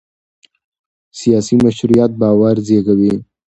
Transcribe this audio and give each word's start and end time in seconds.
سیاسي 1.19 1.55
مشروعیت 1.65 2.11
باور 2.21 2.55
زېږوي 2.67 3.13